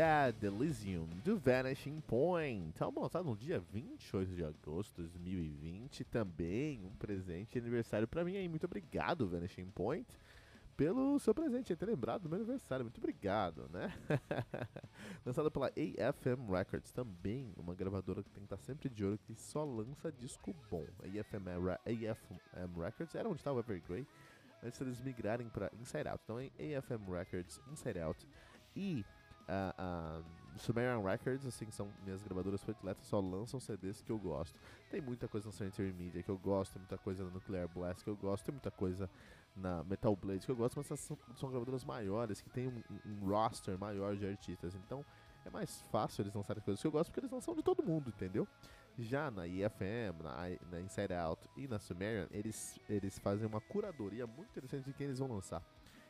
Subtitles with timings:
[0.00, 2.72] Dead Elysium do Vanishing Point.
[2.72, 6.04] Tá lançado no dia 28 de agosto de 2020.
[6.04, 8.48] Também um presente de aniversário para mim aí.
[8.48, 10.08] Muito obrigado, Vanishing Point,
[10.74, 12.86] pelo seu presente, ter lembrado do meu aniversário.
[12.86, 13.92] Muito obrigado, né?
[15.22, 19.34] Lançado pela AFM Records, também uma gravadora que tem que estar sempre de olho, que
[19.34, 20.86] só lança disco bom.
[21.00, 21.46] A AFM,
[21.84, 24.06] AFM Records era onde estava o Evergrey
[24.62, 26.22] antes eles migrarem para Inside Out.
[26.24, 28.26] Então, AFM Records, Inside Out
[28.74, 29.04] e
[29.50, 30.24] uh,
[30.56, 34.58] Sumerian Records, assim, são minhas gravadoras prediletas, só lançam CDs que eu gosto.
[34.90, 38.04] Tem muita coisa na Sanitary Media que eu gosto, tem muita coisa na Nuclear Blast
[38.04, 39.08] que eu gosto, tem muita coisa
[39.56, 42.82] na Metal Blade que eu gosto, mas essas são, são gravadoras maiores, que tem um,
[43.06, 45.04] um, roster maior de artistas, então
[45.44, 48.10] é mais fácil eles lançarem coisas que eu gosto, porque eles lançam de todo mundo,
[48.10, 48.46] entendeu?
[48.98, 50.36] Já na IFM, na,
[50.70, 55.06] na Inside Out e na Sumerian, eles, eles fazem uma curadoria muito interessante de quem
[55.06, 55.62] eles vão lançar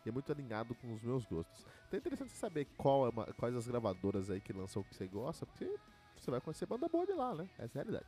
[0.04, 1.66] e é muito alinhado com os meus gostos.
[1.86, 4.94] Então é interessante saber qual é uma, quais as gravadoras aí que lançam o que
[4.94, 5.74] você gosta, porque
[6.16, 7.48] você vai conhecer banda boa de lá, né?
[7.58, 8.06] Essa é a realidade.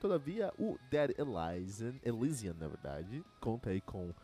[0.00, 4.14] Todavia, o Dead Elysian, Elysian na verdade, conta aí com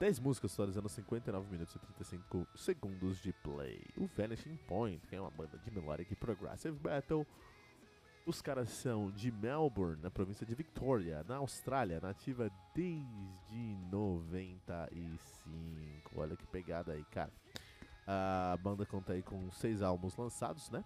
[0.00, 3.80] 10 músicas totalizando 59 minutos e 35 segundos de play.
[3.96, 7.26] O Vanishing Point, que é uma banda de melodic progressive metal,
[8.26, 16.10] os caras são de Melbourne, na província de Victoria, na Austrália, nativa desde 95.
[16.16, 17.32] Olha que pegada aí, cara.
[18.06, 20.84] A banda conta aí com seis álbuns lançados, né?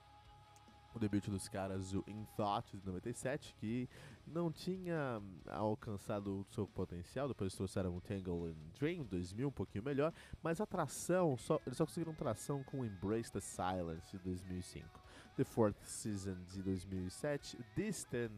[0.95, 3.87] O debut dos caras, o In Thought, de 97, que
[4.27, 7.29] não tinha alcançado o seu potencial.
[7.29, 10.11] Depois trouxeram o Tangle and Dream, 2000, um pouquinho melhor.
[10.43, 15.06] Mas a tração, só, eles só conseguiram tração com Embrace the Silence, de 2005.
[15.37, 18.33] The Fourth Season de 2007, Distant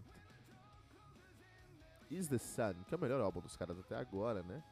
[2.10, 4.62] Is the Sun, que é o melhor álbum dos caras até agora, né?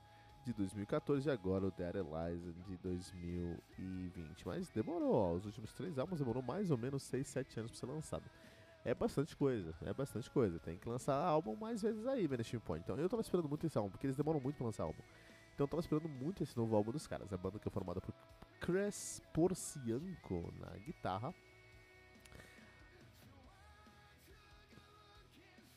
[0.45, 4.47] De 2014 e agora o Dead Eliza de 2020.
[4.47, 7.81] Mas demorou, ó, os últimos três álbuns demorou mais ou menos 6, 7 anos pra
[7.81, 8.25] ser lançado.
[8.85, 10.59] É bastante coisa, é bastante coisa.
[10.61, 12.85] Tem que lançar álbum mais vezes aí, Vanishing Point.
[12.85, 15.03] Então eu tava esperando muito esse álbum, porque eles demoram muito pra lançar álbum.
[15.55, 17.33] Então eu tava esperando muito esse novo álbum dos caras.
[17.33, 18.15] A banda que é formada por
[18.61, 21.35] Chris Porcianco na guitarra,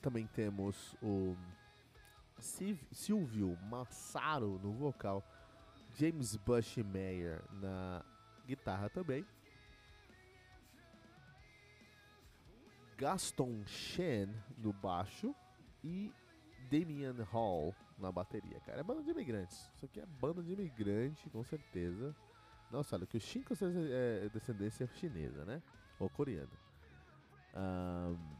[0.01, 1.35] Também temos o
[2.39, 5.23] Silvio Massaro no vocal,
[5.95, 8.03] James Bush Mayer na
[8.45, 9.25] guitarra também.
[12.97, 15.33] Gaston Shen no baixo
[15.83, 16.13] e
[16.69, 18.79] Damian Hall na bateria, cara.
[18.79, 19.69] É banda de imigrantes.
[19.75, 22.15] Isso aqui é banda de imigrante, com certeza.
[22.71, 23.43] Nossa, olha, que o Shin
[23.91, 25.61] é descendência chinesa, né?
[25.97, 26.51] Ou coreana.
[27.55, 28.38] Um,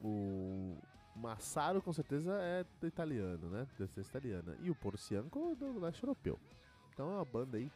[0.00, 0.76] o
[1.16, 3.66] Massaro com certeza é italiano, né?
[3.78, 4.56] Descendência italiana.
[4.60, 6.38] E o Porcianco do leste europeu.
[6.92, 7.70] Então é uma banda aí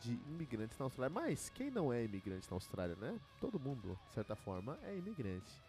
[0.00, 1.12] de imigrantes na Austrália.
[1.12, 3.18] Mas quem não é imigrante na Austrália, né?
[3.40, 5.62] Todo mundo, de certa forma, é imigrante.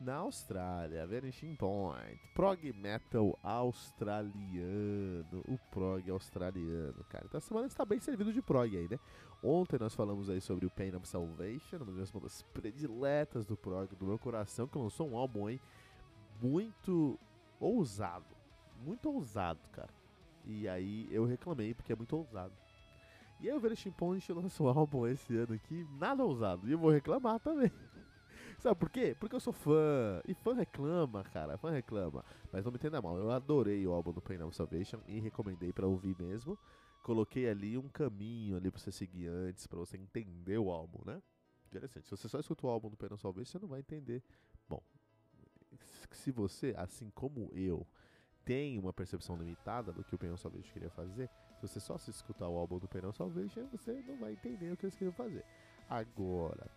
[0.00, 7.24] Na Austrália, Vanishing Point, prog metal australiano, o prog australiano, cara.
[7.26, 8.96] Então a semana está bem servido de prog aí, né?
[9.42, 13.92] Ontem nós falamos aí sobre o Pain of Salvation, uma das bandas prediletas do prog
[13.96, 15.60] do meu coração, que lançou um álbum aí
[16.40, 17.18] muito
[17.58, 18.36] ousado,
[18.84, 19.92] muito ousado, cara.
[20.44, 22.54] E aí eu reclamei porque é muito ousado.
[23.40, 26.78] E aí o Vanishing Point lançou um álbum esse ano aqui, nada ousado, e eu
[26.78, 27.72] vou reclamar também.
[28.58, 29.16] Sabe por quê?
[29.18, 30.20] Porque eu sou fã.
[30.26, 31.56] E fã reclama, cara.
[31.56, 32.24] Fã reclama.
[32.52, 33.16] Mas não me entenda mal.
[33.16, 36.58] Eu adorei o álbum do Pain of Salvation e recomendei para ouvir mesmo.
[37.02, 41.22] Coloquei ali um caminho ali pra você seguir antes, para você entender o álbum, né?
[41.68, 42.04] Interessante.
[42.04, 44.22] Se você só escuta o álbum do Pain of Salvation, você não vai entender.
[44.68, 44.82] Bom,
[46.10, 47.86] se você, assim como eu,
[48.44, 51.30] tem uma percepção limitada do que o Pain of Salvation queria fazer,
[51.60, 54.72] se você só se escutar o álbum do Pain of Salvation, você não vai entender
[54.72, 55.44] o que eles queriam fazer.
[55.88, 56.70] Agora,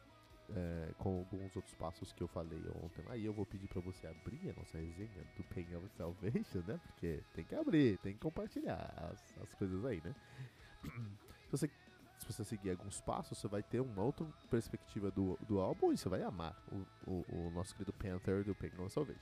[0.55, 3.03] é, com alguns outros passos que eu falei ontem.
[3.09, 6.79] Aí eu vou pedir para você abrir a nossa resenha do Pain of Salvation, né?
[6.87, 10.15] Porque tem que abrir, tem que compartilhar as, as coisas aí, né?
[11.51, 11.67] Se você,
[12.17, 15.97] se você seguir alguns passos, você vai ter uma outra perspectiva do, do álbum e
[15.97, 19.19] você vai amar o, o, o nosso querido Panther do Pain of Salvation.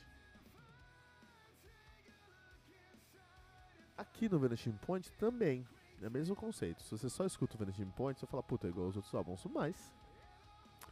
[3.97, 5.67] Aqui no Vanishing Point também
[6.01, 6.83] é o mesmo conceito.
[6.83, 9.43] Se você só escuta o Vanishing Point, você fala, puta, é igual aos outros álbuns,
[9.45, 9.91] mas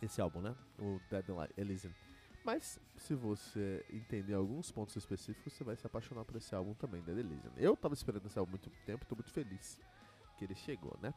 [0.01, 0.55] esse álbum, né?
[0.79, 1.25] O Dead
[1.57, 1.93] Elysium.
[2.43, 7.01] Mas, se você entender alguns pontos específicos, você vai se apaixonar por esse álbum também,
[7.03, 7.51] Dead Elysium.
[7.57, 9.77] Eu tava esperando esse álbum há muito tempo, tô muito feliz
[10.37, 11.13] que ele chegou, né?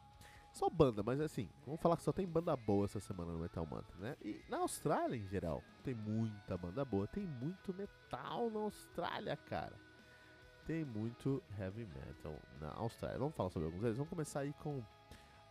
[0.53, 3.65] Só banda, mas assim, vamos falar que só tem banda boa essa semana no Metal
[3.65, 4.17] Mantra, né?
[4.21, 9.77] E na Austrália, em geral, tem muita banda boa, tem muito metal na Austrália, cara.
[10.67, 13.19] Tem muito heavy metal na Austrália.
[13.19, 13.97] Vamos falar sobre alguns deles.
[13.97, 14.83] Vamos começar aí com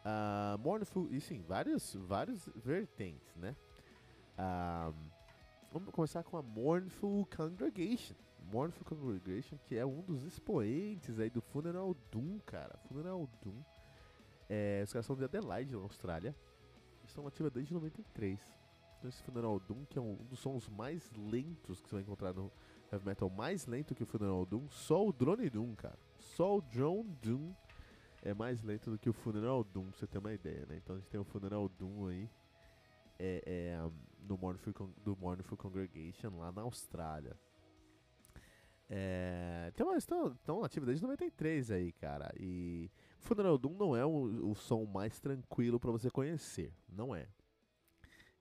[0.06, 3.56] uh, Mournful, e sim, vários, vários vertentes, né?
[4.38, 4.94] Uh,
[5.72, 8.16] vamos começar com a Mournful Congregation.
[8.52, 12.78] Mournful Congregation, que é um dos expoentes aí do Funeral Doom, cara.
[12.88, 13.62] Funeral Doom.
[14.50, 16.36] É, os caras são de Adelaide, na Austrália.
[17.06, 18.40] Estão ativos desde 93.
[18.98, 22.34] Então esse Funeral Doom, que é um dos sons mais lentos que você vai encontrar
[22.34, 22.52] no
[22.92, 25.98] heavy metal, mais lento que o Funeral Doom, só o Drone Doom, cara.
[26.18, 27.54] Só o Drone Doom
[28.22, 30.78] é mais lento do que o Funeral Doom, pra você ter uma ideia, né?
[30.78, 32.30] Então a gente tem o Funeral Doom aí
[33.20, 34.74] é, é, no Mournful,
[35.04, 37.38] do Mournful Congregation lá na Austrália.
[38.90, 42.34] É, tem uma, estão, estão ativos desde 93 aí, cara.
[42.40, 42.90] E
[43.20, 46.74] Funeral Doom não é o, o som mais tranquilo para você conhecer.
[46.88, 47.28] Não é.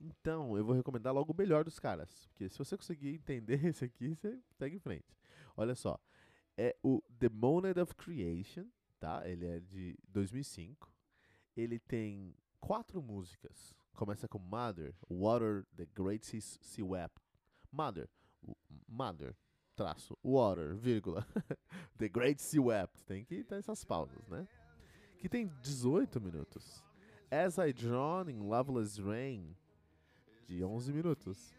[0.01, 2.27] Então, eu vou recomendar logo o melhor dos caras.
[2.29, 5.19] Porque se você conseguir entender esse aqui, você segue em frente.
[5.57, 5.99] Olha só.
[6.57, 8.65] É o The Monad of Creation,
[8.99, 9.29] tá?
[9.29, 10.93] Ele é de 2005.
[11.57, 13.75] Ele tem quatro músicas.
[13.95, 17.21] Começa com Mother, Water, The Great Sea, sea Wept.
[17.73, 18.09] Mother,
[18.89, 19.37] Mother,
[19.77, 21.27] traço, water, vírgula,
[21.99, 23.05] The Great Sea Wept.
[23.05, 24.47] Tem que ter essas pausas, né?
[25.19, 26.83] Que tem 18 minutos.
[27.31, 29.55] As I Drawn in Loveless Rain,
[30.47, 31.55] de 11 minutos.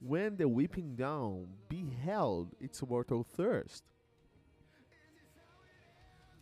[0.00, 3.84] When the Weeping Down beheld its mortal thirst,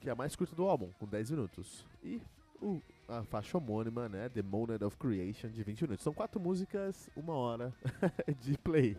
[0.05, 1.87] que é a mais curta do álbum, com 10 minutos.
[2.03, 2.21] E
[2.61, 2.79] o,
[3.09, 6.05] a faixa homônima, né, The Monad of Creation, de 20 minutos.
[6.05, 7.73] São quatro músicas, uma hora
[8.39, 8.99] de play.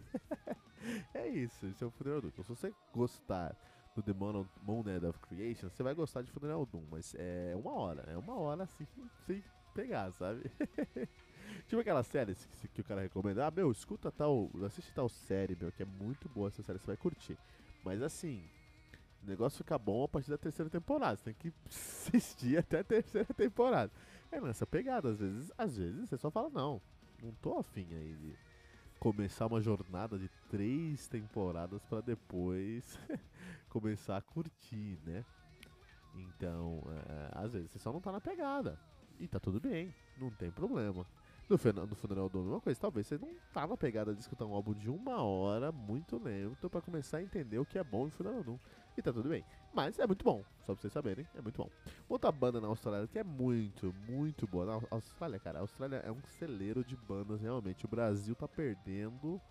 [1.13, 2.29] é isso, esse é o Funeral Doom.
[2.29, 3.55] Então, se você gostar
[3.95, 8.01] do The Monad of Creation, você vai gostar de Funeral Doom, mas é uma hora,
[8.07, 8.87] é uma hora assim,
[9.27, 9.43] sem
[9.75, 10.49] pegar, sabe?
[11.67, 15.55] tipo aquelas séries que, que, o cara recomenda, ah, meu, escuta tal, assiste tal série,
[15.55, 17.37] meu, que é muito boa essa série, você vai curtir.
[17.83, 18.43] Mas assim,
[19.25, 22.83] o negócio fica bom a partir da terceira temporada, você tem que assistir até a
[22.83, 23.91] terceira temporada.
[24.31, 26.81] É nessa pegada, às vezes, às vezes você só fala, não,
[27.21, 28.35] não tô afim aí de
[28.99, 32.97] começar uma jornada de três temporadas para depois
[33.69, 35.25] começar a curtir, né?
[36.15, 38.79] Então, é, às vezes você só não tá na pegada.
[39.19, 41.05] E tá tudo bem, não tem problema.
[41.47, 44.53] No, no Funeral do uma coisa, talvez você não tá na pegada de escutar um
[44.53, 48.11] álbum de uma hora muito lento para começar a entender o que é bom no
[48.11, 48.57] Funeral Doom.
[48.97, 49.43] E tá tudo bem.
[49.73, 51.69] Mas é muito bom, só pra vocês saberem, é muito bom.
[52.07, 54.65] Outra banda na Austrália que é muito, muito boa.
[54.65, 57.85] Na Austrália, cara, a Austrália é um celeiro de bandas, realmente.
[57.85, 59.41] O Brasil tá perdendo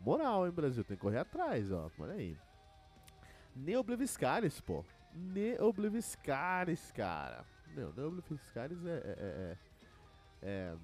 [0.00, 0.82] moral, hein, Brasil?
[0.84, 1.90] Tem que correr atrás, ó.
[1.98, 2.36] Olha aí.
[3.54, 4.84] Neobliviscaris, pô.
[5.12, 7.44] Neobliviscaris, cara.
[7.74, 9.56] Meu, Neobliviscaris é, é, é,
[10.42, 10.76] é,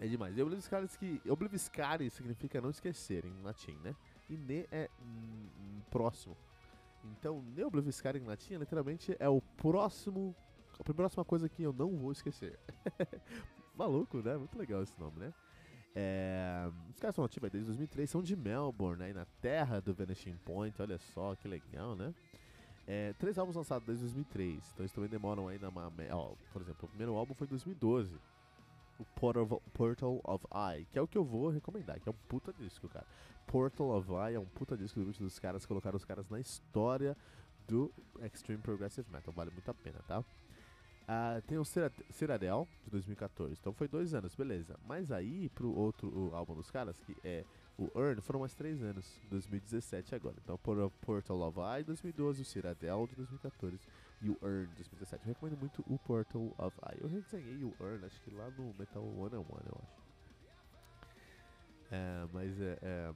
[0.00, 0.34] é demais.
[0.34, 1.20] Neobliviscaris que...
[1.28, 3.94] Obliviscaris significa não esquecer em latim, né?
[4.30, 6.36] E ne é hum, próximo.
[7.04, 10.34] Então, Neobliviscar em latim literalmente é o próximo.
[10.78, 12.58] A próxima coisa que eu não vou esquecer.
[13.76, 14.36] Maluco, né?
[14.36, 15.32] Muito legal esse nome, né?
[15.94, 20.36] É, os caras são ativos desde 2003, são de Melbourne, aí na terra do Vanishing
[20.44, 22.14] Point, olha só que legal, né?
[22.86, 25.68] É, três álbuns lançados desde 2003, então eles também demoram aí na.
[26.12, 28.16] Ó, por exemplo, o primeiro álbum foi em 2012,
[29.00, 29.04] o
[29.72, 32.88] Portal of, Eye, que é o que eu vou recomendar, que é um puta disco,
[32.88, 33.06] cara.
[33.46, 37.16] Portal of Eye é um puta disco do dos caras, colocaram os caras na história
[37.66, 40.20] do Extreme Progressive Metal, vale muito a pena, tá?
[40.20, 44.78] Uh, tem o Cyrodiil de 2014, então foi dois anos, beleza.
[44.86, 47.44] Mas aí, pro outro álbum dos caras, que é
[47.76, 50.36] o Earn, foram mais três anos, 2017 agora.
[50.44, 53.80] Então, Portal of Eye 2012, o Cyrodiil de 2014
[54.28, 55.22] o Earn de 2017.
[55.24, 57.00] Eu recomendo muito o Portal of Eye.
[57.00, 60.00] Eu resenhei o Earn, acho que lá no Metal One on One, eu acho.
[61.92, 63.14] É, mas é, é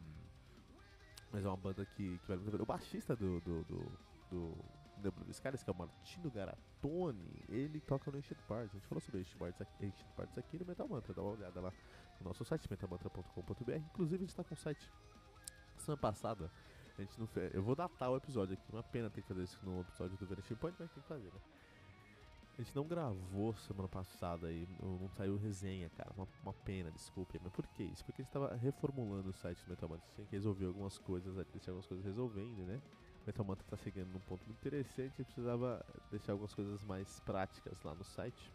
[1.35, 2.63] mas é uma banda que, que vale muito.
[2.63, 3.99] O baixista do, do, do,
[4.31, 4.65] do
[5.03, 8.71] Nebulous Caras, que é o Martino Garatoni, ele toca no Ancient Parts.
[8.71, 11.13] A gente falou sobre Ancient Parts, Ancient Parts aqui no Metal Mantra.
[11.13, 11.73] Dá uma olhada lá
[12.21, 13.73] no nosso site, metalmantra.com.br.
[13.73, 14.89] Inclusive, a gente está com o site
[15.77, 16.49] semana passada.
[16.97, 18.73] A gente não fez, eu vou datar o episódio aqui.
[18.73, 21.33] Uma pena ter que fazer isso no episódio do Vanishing Point, mas tem que fazer,
[21.33, 21.41] né?
[22.57, 26.13] A gente não gravou semana passada e não saiu resenha, cara.
[26.17, 27.41] Uma, uma pena, desculpe.
[27.43, 28.05] Mas por que isso?
[28.05, 30.07] Porque a gente tava reformulando o site do Metal Mantra.
[30.15, 32.81] Tinha que resolver algumas coisas, deixar algumas coisas resolvendo, né?
[33.23, 35.21] O Metal Mantra tá chegando num ponto muito interessante.
[35.21, 38.53] e precisava deixar algumas coisas mais práticas lá no site.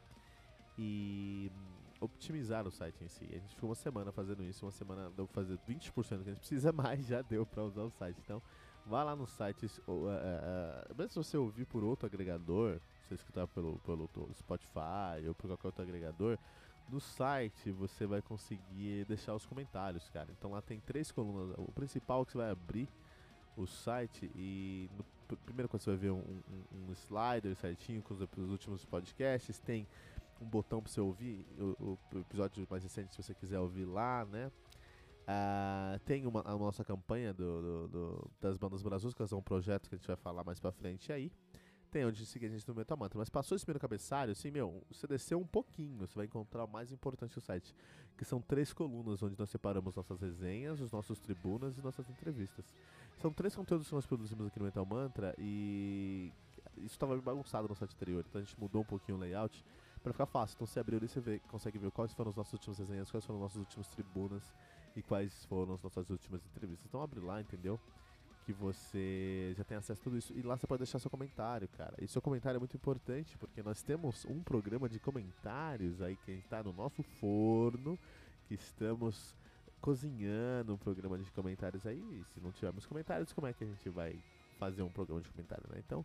[0.78, 1.52] E
[2.00, 3.26] optimizar o site em si.
[3.32, 6.18] A gente ficou uma semana fazendo isso, uma semana deu pra fazer 20% que a
[6.18, 8.18] gente precisa mais, já deu para usar o site.
[8.24, 8.42] Então,
[8.86, 13.16] vá lá no site, uh, uh, uh, mesmo se você ouvir por outro agregador, você
[13.16, 16.38] escutar pelo, pelo Spotify ou por qualquer outro agregador,
[16.90, 20.30] no site você vai conseguir deixar os comentários, cara.
[20.32, 21.56] Então lá tem três colunas.
[21.58, 22.90] O principal é que você vai abrir
[23.56, 28.14] o site e no, primeiro quando você vai ver um, um, um slider certinho com
[28.14, 29.88] os, últimos podcasts, tem
[30.42, 34.26] um botão para você ouvir o, o, episódio mais recente se você quiser ouvir lá,
[34.26, 34.52] né?
[35.28, 39.88] Uh, tem uma, a nossa campanha do, do, do das bandas brazucas, é um projeto
[39.88, 41.32] que a gente vai falar mais pra frente aí
[41.90, 43.18] tem onde seguir a gente no Metal Mantra.
[43.18, 46.68] Mas passou esse primeiro cabeçalho, assim, meu, você desceu um pouquinho, você vai encontrar o
[46.68, 47.76] mais importante do site,
[48.18, 52.74] que são três colunas onde nós separamos nossas resenhas, os nossos tribunas e nossas entrevistas.
[53.18, 56.32] São três conteúdos que nós produzimos aqui no Metal Mantra e
[56.78, 59.66] isso estava bagunçado no site anterior, então a gente mudou um pouquinho o layout
[60.02, 60.56] para ficar fácil.
[60.56, 63.26] Então você abriu ali, você vê, consegue ver quais foram os nossos últimos resenhas, quais
[63.26, 64.54] foram os nossos últimos tribunas
[64.96, 66.86] e quais foram as nossas últimas entrevistas.
[66.88, 67.80] Então abre lá, entendeu?
[68.50, 70.34] que você já tem acesso a tudo isso.
[70.34, 71.94] E lá você pode deixar seu comentário, cara.
[72.02, 76.32] E seu comentário é muito importante, porque nós temos um programa de comentários aí que
[76.32, 77.98] está no nosso forno,
[78.48, 79.36] que estamos
[79.80, 82.00] cozinhando um programa de comentários aí.
[82.00, 84.20] E se não tivermos comentários, como é que a gente vai
[84.58, 85.80] fazer um programa de comentário, né?
[85.86, 86.04] Então,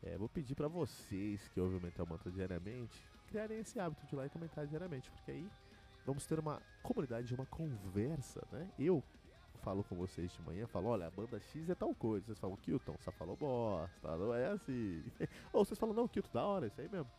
[0.00, 4.14] é, vou pedir para vocês que ouvem o Mental Mantra diariamente, criarem esse hábito de
[4.14, 5.48] ir lá e comentar diariamente, porque aí
[6.04, 8.68] vamos ter uma comunidade, uma conversa, né?
[8.78, 9.02] Eu
[9.62, 12.26] falo com vocês de manhã, falo, olha, a banda X é tal coisa.
[12.26, 15.04] Vocês falam, Kilton, só falou bosta, não é assim.
[15.52, 17.10] Ou vocês falam, não, Kilton, da hora, isso aí mesmo.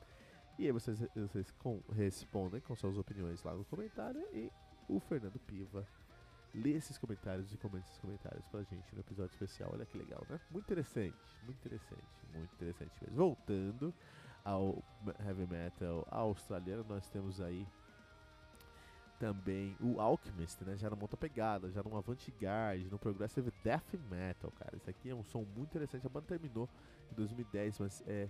[0.59, 4.51] E aí vocês, vocês com, respondem com suas opiniões lá no comentário e
[4.89, 5.87] o Fernando Piva
[6.53, 9.71] lê esses comentários e comenta esses comentários pra gente no episódio especial.
[9.73, 10.39] Olha que legal, né?
[10.51, 12.03] Muito interessante, muito interessante,
[12.33, 13.15] muito interessante mesmo.
[13.15, 13.93] Voltando
[14.43, 14.83] ao
[15.25, 17.67] heavy metal australiano, nós temos aí
[19.19, 20.75] também o Alchemist, né?
[20.75, 24.75] Já numa outra pegada, já numa avant-garde, no progressive death metal, cara.
[24.75, 26.07] Isso aqui é um som muito interessante.
[26.07, 26.67] A banda terminou
[27.11, 28.27] em 2010, mas é,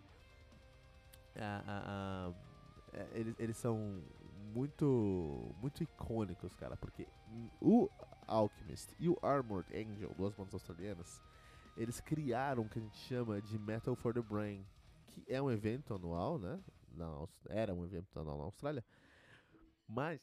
[1.37, 2.33] a, a, a,
[2.93, 4.03] é eles, eles são
[4.53, 7.07] muito muito icônicos, cara, porque
[7.61, 7.89] o
[8.27, 11.21] Alchemist e o Armored Angel, duas bandas australianas,
[11.77, 14.65] eles criaram o que a gente chama de Metal for the Brain,
[15.11, 16.59] que é um evento anual, né?
[16.93, 18.83] Na, era um evento anual na Austrália,
[19.87, 20.19] mas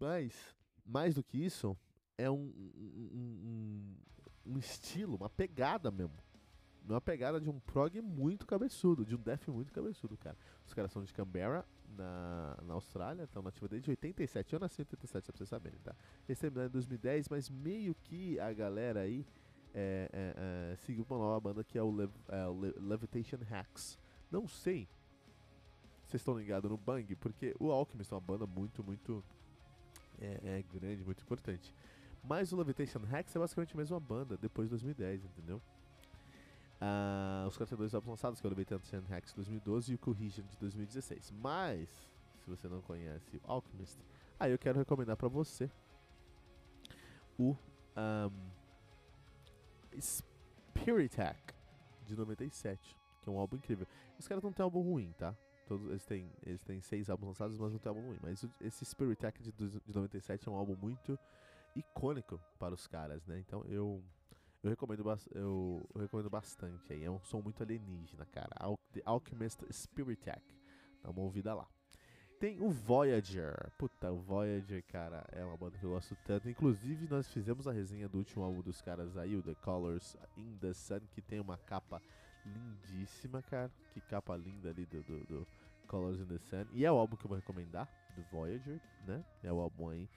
[0.00, 1.76] mas, mais do que isso,
[2.16, 3.96] é um, um,
[4.46, 6.16] um, um estilo, uma pegada mesmo.
[6.82, 10.36] Uma pegada de um prog muito cabeçudo, de um death muito cabeçudo, cara.
[10.66, 14.54] Os caras são de Canberra, na, na Austrália, estão nativos desde 87.
[14.54, 15.94] Eu nasci em 87, pra vocês saberem, tá?
[16.26, 19.26] Eles terminaram em 2010, mas meio que a galera aí
[19.74, 22.46] é, é, é, seguiu uma nova banda que é o, Lev, é,
[22.78, 23.98] Levitation Hacks.
[24.30, 24.88] Não sei
[26.04, 29.24] se vocês estão ligados no Bang, porque o Alchemist é uma banda muito, muito
[30.72, 31.74] grande, muito importante.
[32.22, 35.62] Mas o Levitation Hacks é basicamente a mesma banda, depois de 2010, entendeu?
[36.80, 39.94] Uh, os caras têm dois álbuns lançados, que é o Levitation Hacks de 2012 e
[39.94, 41.32] o Cohesion de 2016.
[41.40, 41.88] Mas,
[42.42, 43.98] se você não conhece o Alchemist,
[44.38, 45.70] aí eu quero recomendar pra você
[47.38, 47.56] o
[47.96, 48.30] um,
[49.98, 51.54] Spirit Hack
[52.06, 53.86] de 97, que é um álbum incrível.
[54.18, 55.34] Os caras não têm álbum ruim, tá?
[55.66, 58.18] Todos, eles, têm, eles têm seis álbuns lançados, mas não tem álbum ruim.
[58.20, 61.18] Mas esse Spirit de, de 97 é um álbum muito
[61.76, 63.38] icônico para os caras, né?
[63.38, 64.02] Então eu
[64.62, 65.02] eu recomendo,
[65.34, 67.02] eu, eu, recomendo bastante aí.
[67.02, 68.50] É um som muito alienígena, cara.
[68.58, 70.54] Al The Alchemist Spirit Act.
[71.02, 71.66] Dá uma ouvida lá.
[72.40, 73.70] Tem o Voyager.
[73.76, 76.48] Puta, o Voyager, cara, é uma banda que eu gosto tanto.
[76.48, 80.56] Inclusive, nós fizemos a resenha do último álbum dos caras aí, o The Colors in
[80.56, 82.00] the Sun, que tem uma capa
[82.46, 83.70] lindíssima, cara.
[83.92, 85.46] Que capa linda ali do, do, do
[85.86, 86.64] Colors in the Sun.
[86.72, 89.22] E é o álbum que eu vou recomendar, do Voyager, né?
[89.42, 90.08] É o álbum aí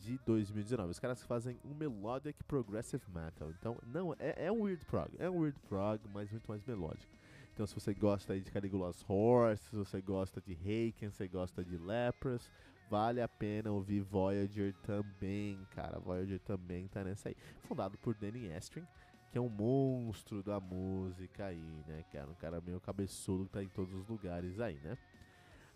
[0.00, 0.90] de 2019.
[0.90, 3.48] Os caras fazem um melodic progressive metal.
[3.52, 5.14] Então, não, é, é um weird prog.
[5.20, 7.12] É um weird prog, mas muito mais melódico.
[7.60, 11.28] Então, se você gosta aí de Caligula's Horse, se você gosta de Haken, se você
[11.28, 12.50] gosta de Lepros,
[12.88, 15.98] vale a pena ouvir Voyager também, cara.
[15.98, 17.36] Voyager também tá nessa aí.
[17.64, 18.86] Fundado por Danny Estrin,
[19.30, 22.30] que é um monstro da música aí, né, cara?
[22.30, 24.96] Um cara meio cabeçudo que tá em todos os lugares aí, né?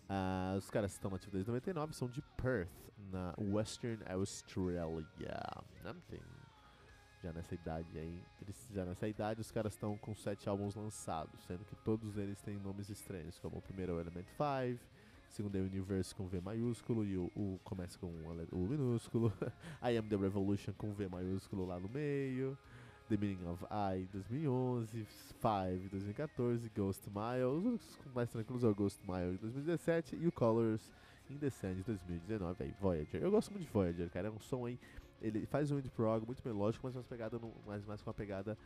[0.09, 2.67] Ah, os caras estão nativos desde 99, são de Perth,
[3.11, 5.05] na Western Australia.
[5.83, 5.95] Né?
[6.09, 6.19] Tem,
[7.25, 11.43] já nessa idade aí, eles, já nessa idade os caras estão com sete álbuns lançados,
[11.45, 14.79] sendo que todos eles têm nomes estranhos, como o primeiro é o Element 5,
[15.27, 18.07] o segundo é o Universe com V maiúsculo e o, o começa com
[18.51, 19.33] o, minúsculo,
[19.81, 22.55] I Am The Revolution com V maiúsculo lá no meio,
[23.09, 25.07] The Meaning of I 2011,
[25.41, 30.91] Five 2014, Ghost Miles, mais tranquilos é o Ghost Miles 2017 e o Colors
[31.27, 33.19] in the Sun de 2019, aí, Voyager.
[33.19, 34.79] Eu gosto muito de Voyager, cara, é um som aí,
[35.21, 38.57] ele faz um indie prog muito melódico, mas mais, pegada no, mais, com uma pegada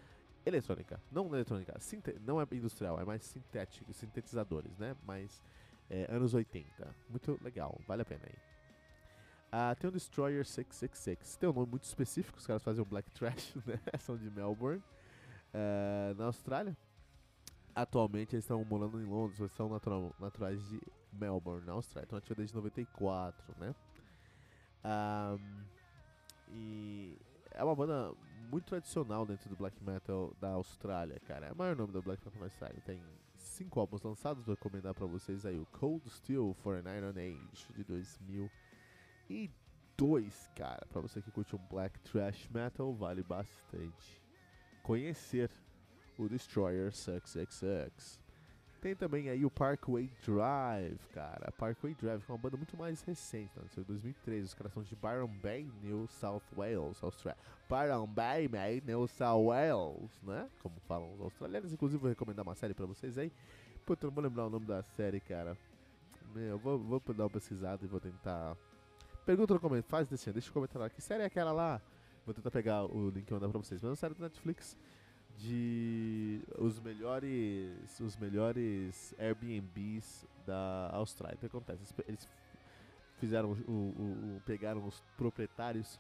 [0.46, 1.76] eletrônica, não eletrônica,
[2.26, 5.42] não é industrial, é mais sintético, sintetizadores, né, mais
[5.90, 8.50] é, anos 80, muito legal, vale a pena aí.
[9.50, 11.38] Uh, tem o Destroyer 666.
[11.38, 13.80] Tem um nome muito específico, os caras fazem um Black Trash, né?
[14.00, 14.82] São de Melbourne,
[15.52, 16.78] uh, na Austrália.
[17.74, 20.80] Atualmente eles estão morando em Londres, eles são natural, naturais de
[21.12, 22.06] Melbourne, na Austrália.
[22.06, 23.74] Estão ativos desde 94, né?
[24.86, 25.64] Um,
[26.50, 27.18] e
[27.52, 28.14] é uma banda
[28.50, 31.48] muito tradicional dentro do black metal da Austrália, cara.
[31.48, 32.82] É o maior nome do black metal na Austrália.
[32.86, 33.02] Tem
[33.36, 37.74] cinco álbuns lançados, vou recomendar pra vocês aí o Cold Steel for an Iron Age
[37.74, 38.50] de 2000
[39.30, 39.50] e
[39.96, 44.22] dois, cara, para você que curte um black trash metal, vale bastante
[44.82, 45.52] conhecer
[46.18, 48.20] o Destroyer XXX.
[48.82, 51.52] Tem também aí o Parkway Drive, cara.
[51.58, 53.62] Parkway Drive é uma banda muito mais recente, tá?
[53.78, 54.46] Em 2013.
[54.46, 57.42] Os caras são de Byron Bay, New South Wales, Austrália.
[57.70, 60.50] Byron Bay, Bay, New South Wales, né?
[60.62, 61.74] Como falam os australianos.
[61.74, 63.32] Inclusive, vou recomendar uma série pra vocês aí.
[63.86, 65.58] Puta, não vou lembrar o nome da série, cara.
[66.34, 68.56] Meu, vou, vou dar uma pesquisada e vou tentar
[69.30, 70.90] Pergunta no comentário, faz desse deixa o comentário lá.
[70.90, 71.80] Que série é aquela lá?
[72.26, 73.80] Vou tentar pegar o link e mandar pra vocês.
[73.80, 74.76] Mas é uma série do Netflix
[75.40, 81.36] de os melhores os melhores Airbnbs da Austrália.
[81.36, 81.94] O que acontece?
[82.08, 82.28] Eles
[83.18, 86.00] fizeram o, o, o pegaram os proprietários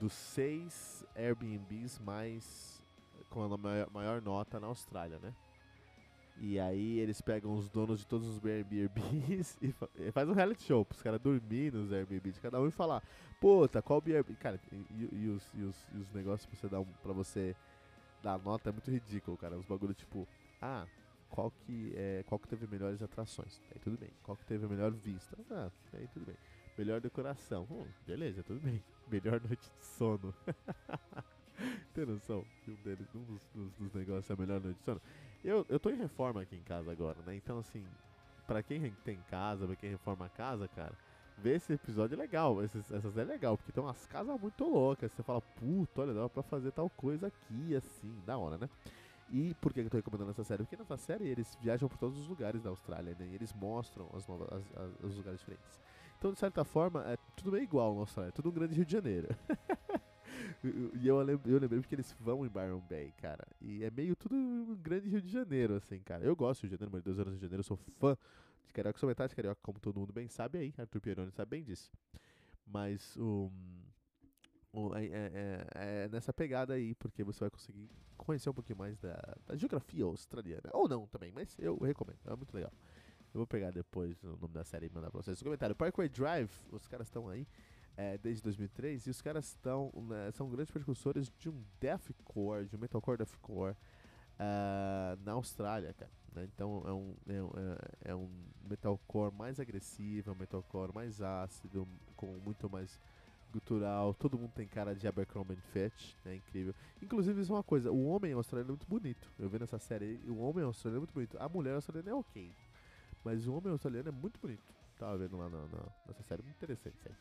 [0.00, 2.82] dos seis Airbnbs mais
[3.28, 5.34] com a maior, maior nota na Austrália, né?
[6.40, 10.32] E aí eles pegam os donos de todos os Airbnbs e, fa e faz um
[10.32, 13.02] reality show pros caras dormir nos Airbnbs de cada um e falar,
[13.40, 14.36] puta, qual Airbnb.
[14.36, 17.54] Cara, e, e, os, e, os, e os negócios pra você dar um, pra você
[18.24, 19.56] dar nota é muito ridículo, cara.
[19.58, 20.26] Os bagulho tipo,
[20.60, 20.86] ah,
[21.28, 23.60] qual que, é, qual que teve melhores atrações?
[23.70, 24.10] Aí tudo bem.
[24.22, 25.36] Qual que teve a melhor vista?
[25.50, 26.36] Ah, aí tudo bem.
[26.76, 27.68] Melhor decoração?
[27.70, 28.82] Hum, beleza, tudo bem.
[29.06, 30.34] Melhor noite de sono.
[31.92, 32.44] Tem noção?
[32.66, 35.00] Um, deles, um dos, dos, dos negócios é a melhor noite de sono.
[35.44, 37.36] Eu, eu tô em reforma aqui em casa agora, né?
[37.36, 37.84] Então, assim,
[38.46, 40.96] pra quem tem casa, pra quem reforma a casa, cara,
[41.38, 42.62] ver esse episódio é legal.
[42.62, 45.12] Esses, essas é legal, porque tem umas casas muito loucas.
[45.12, 48.68] Você fala, puta, olha, dá pra fazer tal coisa aqui, assim, da hora, né?
[49.30, 50.62] E por que eu tô recomendando essa série?
[50.62, 53.26] Porque nessa série eles viajam por todos os lugares da Austrália, né?
[53.26, 55.80] E eles mostram as novas, as, as, os lugares diferentes.
[56.18, 58.84] Então, de certa forma, é tudo meio igual na Austrália, é tudo um grande Rio
[58.84, 59.28] de Janeiro.
[60.94, 63.46] E eu, eu lembrei porque eles vão em Byron Bay, cara.
[63.60, 66.24] E é meio tudo um grande Rio de Janeiro, assim, cara.
[66.24, 68.16] Eu gosto do Rio de Janeiro, mas dois anos de janeiro, eu sou fã
[68.66, 68.98] de Carioca.
[68.98, 70.74] Sou metade de Carioca, como todo mundo bem sabe aí.
[70.76, 71.92] Arthur Pieroni sabe bem disso.
[72.66, 73.50] Mas o.
[74.72, 78.98] Um, é, é, é, nessa pegada aí, porque você vai conseguir conhecer um pouquinho mais
[78.98, 80.68] da, da geografia australiana.
[80.72, 82.72] Ou não também, mas eu recomendo, é muito legal.
[83.32, 85.76] Eu vou pegar depois o nome da série e mandar pra vocês no comentário.
[85.76, 87.46] Parkway Drive, os caras estão aí
[87.96, 92.76] é, desde 2003 e os caras estão né, são grandes precursores de um deathcore, de
[92.76, 96.10] um metalcore deathcore uh, na Austrália, cara.
[96.34, 96.48] Né?
[96.54, 98.28] Então é um, é, um, é, é um
[98.68, 102.98] metalcore mais agressivo, é um metalcore mais ácido, com muito mais
[103.52, 104.12] gutural.
[104.14, 106.36] Todo mundo tem cara de Abercrombie Fetch, é né?
[106.36, 106.74] incrível.
[107.00, 109.30] Inclusive isso é uma coisa, o homem australiano é muito bonito.
[109.38, 111.36] Eu vi nessa série, o homem australiano é muito bonito.
[111.38, 112.50] A mulher australiana é ok,
[113.24, 114.74] mas o homem australiano é muito bonito.
[114.98, 117.14] Tava vendo lá na, na, nessa série, muito interessante isso aí.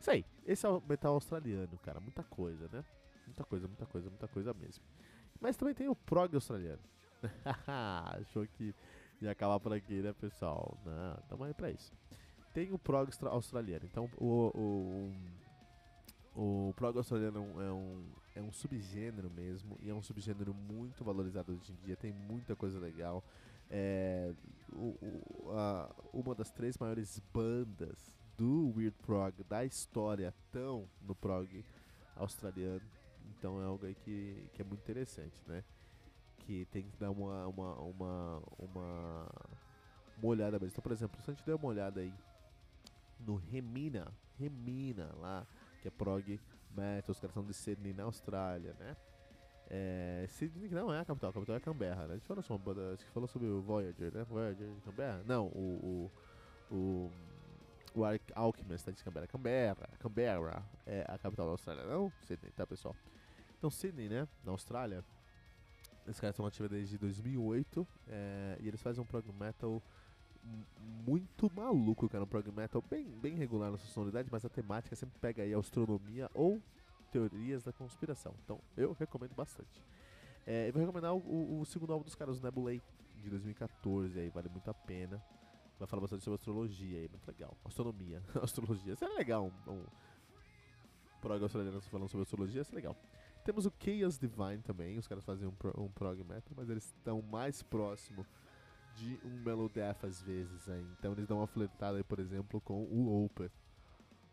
[0.00, 2.00] Isso aí, esse é o metal australiano, cara.
[2.00, 2.84] Muita coisa, né?
[3.26, 4.82] Muita coisa, muita coisa, muita coisa mesmo.
[5.40, 6.80] Mas também tem o prog australiano.
[8.20, 8.74] Achou que
[9.20, 10.78] ia acabar por aqui, né, pessoal?
[10.84, 11.92] Não, tamo aí pra isso.
[12.52, 13.84] Tem o prog australiano.
[13.84, 15.12] Então, o,
[16.34, 18.04] o, o, prog australiano é um,
[18.36, 19.78] é um subgênero mesmo.
[19.80, 21.96] E é um subgênero muito valorizado hoje em dia.
[21.96, 23.22] Tem muita coisa legal.
[23.70, 24.32] É,
[24.72, 31.14] o, o, a, uma das três maiores bandas do Weird Prog da história tão no
[31.14, 31.64] prog
[32.16, 32.80] australiano.
[33.36, 35.62] Então é algo aí que, que é muito interessante, né?
[36.48, 39.28] Que tem que dar uma, uma, uma, uma,
[40.16, 40.68] uma olhada mesmo.
[40.68, 42.14] Então, por exemplo, se a gente der uma olhada aí
[43.20, 45.46] no Remina, Remina lá,
[45.82, 46.40] que é prog
[46.74, 48.96] metal, os caras são de Sydney na Austrália, né?
[49.68, 52.14] É, Sydney não é a capital, a capital é Canberra, né?
[52.14, 54.24] A gente falou sobre, falou sobre o Voyager, né?
[54.24, 55.22] Voyager de Canberra?
[55.26, 56.10] Não, o,
[56.70, 57.12] o, o
[57.94, 59.26] o Alchemist tá de Canberra.
[59.26, 62.10] Canberra, Canberra é a capital da Austrália, não?
[62.22, 62.96] Sydney, tá, pessoal?
[63.58, 65.04] Então, Sydney, né, na Austrália,
[66.10, 69.82] esses caras estão ativos desde 2008 é, e eles fazem um prog metal
[71.06, 72.24] muito maluco, cara.
[72.24, 75.52] Um prog metal bem, bem regular na sua sonoridade, mas a temática sempre pega aí
[75.54, 76.60] astronomia ou
[77.10, 78.34] teorias da conspiração.
[78.44, 79.82] Então eu recomendo bastante.
[80.46, 82.80] É, eu vou recomendar o, o, segundo álbum dos caras, o Nebulay,
[83.22, 85.22] de 2014, aí vale muito a pena.
[85.78, 87.56] Vai falar bastante sobre astrologia aí, muito legal.
[87.64, 88.96] Astronomia, astrologia.
[88.96, 89.84] Seria legal um, um
[91.20, 92.96] prog australiano falando sobre astrologia, seria legal.
[93.48, 96.84] Temos o Chaos Divine também, os caras fazem um, pro, um prog metal, mas eles
[96.84, 98.26] estão mais próximo
[98.94, 100.68] de um Melodeath às vezes.
[100.98, 103.50] Então eles dão uma flertada aí, por exemplo, com o Opeth.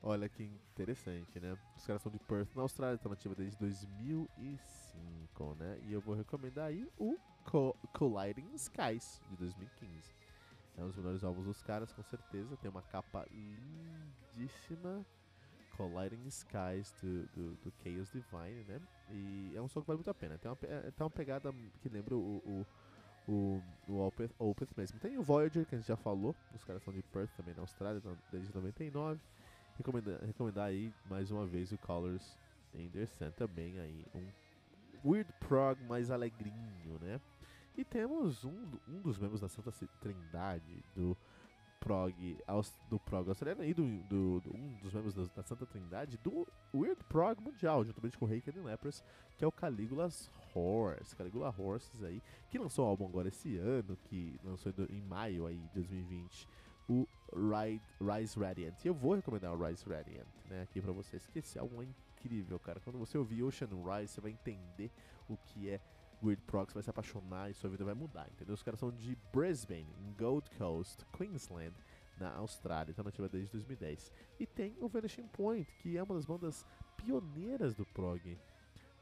[0.03, 1.57] Olha que interessante, né?
[1.77, 5.79] Os caras são de Perth, na Austrália, estão nativa desde 2005, né?
[5.83, 10.13] E eu vou recomendar aí o Co Colliding Skies, de 2015.
[10.75, 12.57] É um dos melhores álbuns dos caras, com certeza.
[12.57, 15.05] Tem uma capa lindíssima.
[15.75, 18.81] Colliding Skies do, do, do, Chaos Divine, né?
[19.11, 20.37] E é um som que vale muito a pena.
[20.37, 22.65] Tem uma, é, tem uma pegada que lembra o,
[23.27, 24.99] o, o, o Opeth, Opeth mesmo.
[24.99, 26.35] Tem o Voyager, que a gente já falou.
[26.53, 29.19] Os caras são de Perth também na Austrália, desde 99.
[29.77, 32.37] Recomenda, recomendar aí mais uma vez o Colors
[32.73, 34.05] Anderson também aí.
[34.15, 37.19] Um weird prog mais alegrinho, né?
[37.77, 41.17] E temos um, um dos membros da Santa Trindade do
[41.85, 42.37] prog,
[42.89, 46.47] do prog australiano e do, do, do, um dos membros da, da, Santa Trindade do
[46.73, 49.03] Weird Prog Mundial, juntamente com o and Lepers,
[49.37, 53.95] que é o Caligula's Horse, Caligula Horses aí, que lançou o álbum agora esse ano,
[54.05, 56.49] que lançou em maio aí de 2020,
[56.89, 58.83] o Ride, Rise Radiant.
[58.83, 61.85] E eu vou recomendar o Rise Radiant, né, aqui pra vocês, que esse álbum é
[61.85, 62.79] incrível, cara.
[62.79, 64.89] Quando você ouvir Ocean Rise, você vai entender
[65.29, 65.79] o que é
[66.23, 68.53] Weird você vai se apaixonar e sua vida vai mudar, entendeu?
[68.53, 71.73] Os caras são de Brisbane, Gold Coast, Queensland,
[72.17, 74.11] na Austrália, estão nativa desde 2010.
[74.39, 76.65] E tem o Vanishing Point, que é uma das bandas
[76.97, 78.37] pioneiras do prog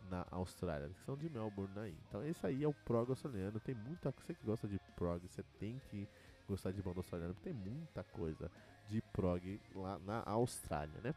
[0.10, 1.98] na Austrália, que são de Melbourne aí.
[2.08, 5.44] Então esse aí é o prog australiano, tem muita você que gosta de prog, você
[5.60, 6.08] tem que
[6.48, 8.52] gostar de banda australiana, porque tem muita coisa
[8.88, 11.16] de prog lá na Austrália, né?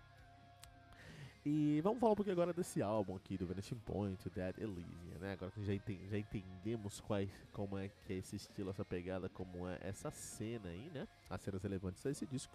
[1.49, 5.19] E vamos falar um pouquinho agora desse álbum aqui do Vanishing Point, o Dead Elysium,
[5.21, 5.35] né?
[5.35, 5.73] Agora que já,
[6.11, 10.71] já entendemos quais, como é que é esse estilo, essa pegada, como é essa cena
[10.71, 11.07] aí, né?
[11.31, 12.53] As cenas relevantes desse disco.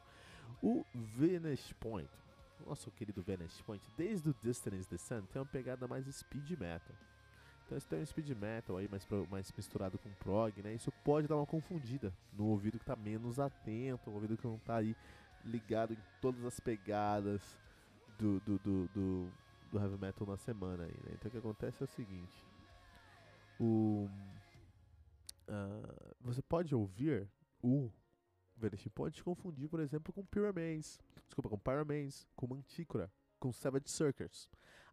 [0.61, 2.11] O Vanish Point,
[2.67, 6.93] nosso querido Vanish Point, desde o Distance the Sun, tem uma pegada mais speed metal.
[7.65, 10.73] Então se tem um speed metal aí mais, mais misturado com prog, né?
[10.73, 14.57] Isso pode dar uma confundida no ouvido que tá menos atento, um ouvido que não
[14.57, 14.93] tá aí
[15.45, 17.41] ligado em todas as pegadas
[18.21, 19.31] do, do, do, do,
[19.71, 21.11] do heavy metal na semana aí, né?
[21.13, 22.45] Então o que acontece é o seguinte.
[23.59, 24.07] O,
[25.47, 27.27] uh, você pode ouvir
[27.63, 27.89] o
[28.55, 34.47] Vanishing Point confundir, por exemplo, com Pyramids, desculpa, com Pyramids, com Manticora, com Savage Circus,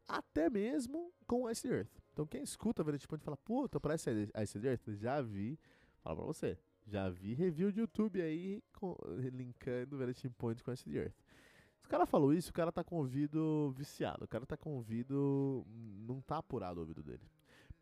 [0.07, 1.91] até mesmo com Ice Earth.
[2.13, 4.11] Então quem escuta Vanishing Point fala, puta, parece
[4.43, 5.59] Ice Earth, já vi,
[6.03, 8.97] fala pra você, já vi review de YouTube aí com,
[9.33, 11.15] linkando Vanishing Point com Ice Earth.
[11.89, 14.75] O cara falou isso, o cara tá com o ouvido viciado, o cara tá com
[14.75, 15.67] o ouvido,
[16.07, 17.27] não tá apurado o ouvido dele.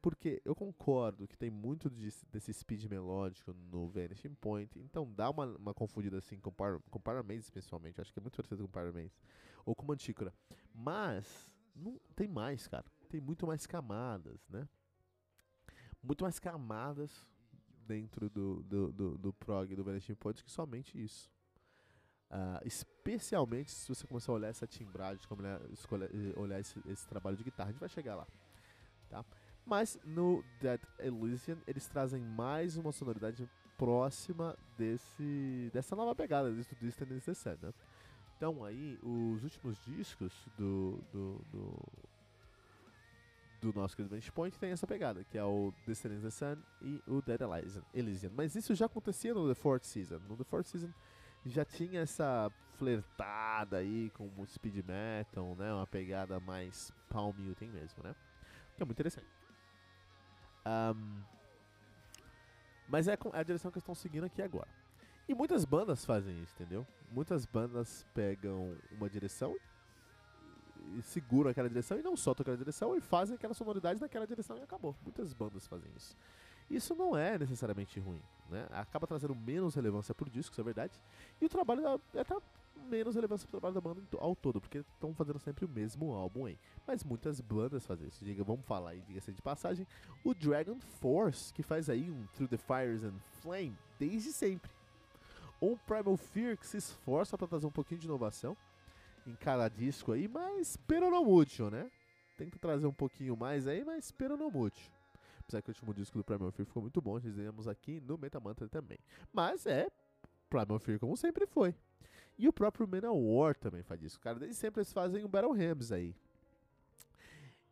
[0.01, 5.29] Porque eu concordo que tem muito de, desse speed melódico no Vanishing Point, então dá
[5.29, 8.01] uma, uma confundida assim com, par, com Paramaze, principalmente.
[8.01, 9.13] Acho que é muito parecido com Paramaze.
[9.65, 10.33] Ou com Mantícora.
[10.73, 14.69] Mas, não tem mais, cara tem muito mais camadas, né?
[16.03, 17.27] Muito mais camadas
[17.87, 21.31] dentro do, do, do, do prog do Vanishing Point que somente isso.
[22.29, 27.37] Uh, especialmente se você começar a olhar essa timbragem, olhar, escolher, olhar esse, esse, trabalho
[27.37, 28.27] de guitarra, a gente vai chegar lá.
[29.09, 29.25] Tá?
[29.65, 36.57] Mas no Dead Elysian eles trazem mais uma sonoridade próxima desse, dessa nova pegada, do
[36.57, 37.73] Distant is the Sun, né?
[38.37, 41.83] Então aí, os últimos discos do, do, do
[43.61, 47.21] do nosso querido Point tem essa pegada, que é o Descendants the Sun e o
[47.23, 47.41] Dead
[47.95, 48.31] Elysian.
[48.35, 50.19] Mas isso já acontecia no The Fourth Season.
[50.29, 50.93] No The Fourth Season
[51.51, 55.73] já tinha essa flertada aí com o speed metal, né?
[55.73, 58.15] Uma pegada mais palm muting mesmo, né?
[58.77, 59.27] Que é muito interessante.
[60.67, 61.23] Um,
[62.89, 64.69] mas é a direção que estão seguindo aqui agora.
[65.29, 66.87] E muitas bandas fazem isso, entendeu?
[67.11, 69.57] Muitas bandas pegam uma direção
[70.97, 74.57] e seguram aquela direção e não soltam aquela direção e fazem aquela sonoridade naquela direção
[74.57, 74.95] e acabou.
[75.03, 76.17] Muitas bandas fazem isso.
[76.69, 78.67] Isso não é necessariamente ruim, né?
[78.71, 81.01] Acaba trazendo menos relevância pro disco, isso é verdade.
[81.41, 82.37] E o trabalho é até
[82.89, 86.47] menos relevância pro trabalho da banda ao todo, porque estão fazendo sempre o mesmo álbum
[86.47, 86.59] aí.
[86.87, 88.25] Mas muitas bandas fazem isso.
[88.25, 89.87] Diga, vamos falar aí, diga-se de passagem,
[90.25, 94.71] o Dragon Force, que faz aí um Through the Fires and Flame desde sempre.
[95.61, 98.57] Ou um Primal Fear que se esforça para trazer um pouquinho de inovação
[99.27, 101.91] em cada disco aí, mas pero no mucho, né?
[102.37, 104.96] Tenta trazer um pouquinho mais aí, mas pero no mucho.
[105.47, 108.69] Apesar que o último disco do Primal Fear ficou muito bom, dizemos aqui no Metamantra
[108.69, 108.99] também.
[109.33, 109.89] Mas é
[110.51, 111.73] Primal Fear como sempre foi.
[112.37, 114.19] E o próprio Manowar também faz isso.
[114.19, 116.17] Cara, desde sempre eles fazem um Battle Hymns aí.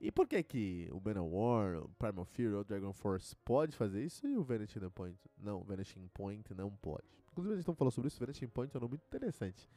[0.00, 4.04] E por que que o Manowar, o Primal Fear ou o Dragon Force pode fazer
[4.04, 7.08] isso e o Vanishing Point não, o Vanishing Point não pode?
[7.32, 9.68] Inclusive a gente não falou sobre isso, o Vanishing Point é um nome muito interessante.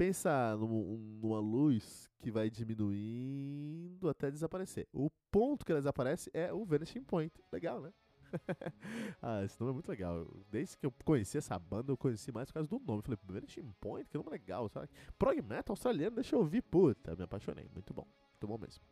[0.00, 4.88] Pensa numa luz que vai diminuindo até desaparecer.
[4.94, 7.38] O ponto que ela desaparece é o Vanishing Point.
[7.52, 7.92] Legal, né?
[9.20, 10.26] ah, esse nome é muito legal.
[10.50, 13.02] Desde que eu conheci essa banda, eu conheci mais por causa do nome.
[13.02, 14.88] Falei, Vanishing Point, que nome legal, sabe?
[15.18, 16.62] Prog Metal australiano, deixa eu ouvir.
[16.62, 17.68] Puta, me apaixonei.
[17.70, 18.06] Muito bom.
[18.30, 18.82] Muito bom mesmo.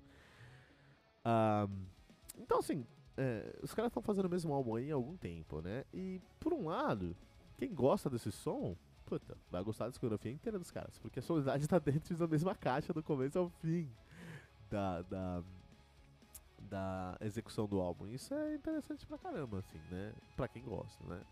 [2.37, 5.87] Então, assim, é, os caras estão fazendo o mesmo álbum aí há algum tempo, né?
[5.91, 7.17] E, por um lado,
[7.57, 8.77] quem gosta desse som,
[9.09, 10.99] puta, vai gostar da discografia inteira dos caras.
[10.99, 13.91] Porque a sonoridade tá dentro da mesma caixa do começo ao fim
[14.71, 15.43] da, da,
[16.61, 18.07] da execução do álbum.
[18.07, 20.13] Isso é interessante pra caramba, assim, né?
[20.37, 21.23] Pra quem gosta, né?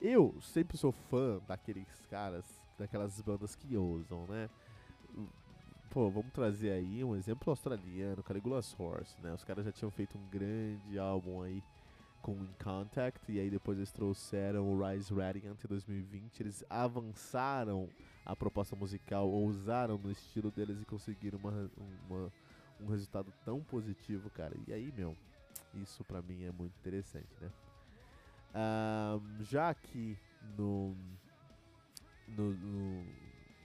[0.00, 2.44] Eu sempre sou fã daqueles caras,
[2.78, 4.48] daquelas bandas que ousam, né?
[5.90, 9.32] Pô, vamos trazer aí um exemplo australiano, Caligula's Horse, né?
[9.32, 11.62] Os caras já tinham feito um grande álbum aí
[12.26, 16.40] com In Contact, e aí depois eles trouxeram o Rise Radiant em 2020.
[16.40, 17.88] Eles avançaram
[18.24, 21.70] a proposta musical, ousaram no estilo deles e conseguiram uma,
[22.10, 22.32] uma
[22.80, 24.56] um resultado tão positivo, cara.
[24.66, 25.16] E aí, meu,
[25.76, 27.48] isso pra mim é muito interessante, né?
[28.56, 30.18] Um, já aqui
[30.58, 30.96] no
[32.26, 32.52] no,